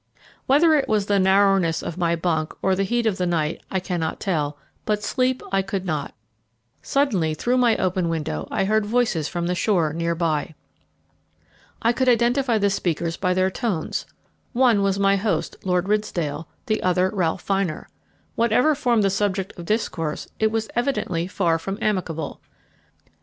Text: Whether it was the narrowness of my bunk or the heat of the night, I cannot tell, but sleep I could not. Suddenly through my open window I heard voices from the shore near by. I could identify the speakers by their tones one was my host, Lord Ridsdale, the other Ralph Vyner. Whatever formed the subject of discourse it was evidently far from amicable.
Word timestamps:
Whether 0.47 0.73
it 0.73 0.89
was 0.89 1.05
the 1.05 1.19
narrowness 1.19 1.83
of 1.83 1.95
my 1.95 2.15
bunk 2.15 2.55
or 2.63 2.73
the 2.73 2.81
heat 2.81 3.05
of 3.05 3.17
the 3.19 3.27
night, 3.27 3.61
I 3.69 3.79
cannot 3.79 4.19
tell, 4.19 4.57
but 4.83 5.03
sleep 5.03 5.43
I 5.51 5.61
could 5.61 5.85
not. 5.85 6.15
Suddenly 6.81 7.35
through 7.35 7.59
my 7.59 7.77
open 7.77 8.09
window 8.09 8.47
I 8.49 8.65
heard 8.65 8.83
voices 8.83 9.27
from 9.27 9.45
the 9.45 9.53
shore 9.53 9.93
near 9.93 10.15
by. 10.15 10.55
I 11.83 11.93
could 11.93 12.09
identify 12.09 12.57
the 12.57 12.71
speakers 12.71 13.15
by 13.15 13.35
their 13.35 13.51
tones 13.51 14.07
one 14.53 14.81
was 14.81 14.97
my 14.97 15.17
host, 15.17 15.55
Lord 15.63 15.87
Ridsdale, 15.87 16.47
the 16.65 16.81
other 16.81 17.11
Ralph 17.13 17.47
Vyner. 17.47 17.85
Whatever 18.33 18.73
formed 18.73 19.03
the 19.03 19.11
subject 19.11 19.53
of 19.55 19.65
discourse 19.65 20.27
it 20.39 20.49
was 20.51 20.67
evidently 20.75 21.27
far 21.27 21.59
from 21.59 21.77
amicable. 21.79 22.41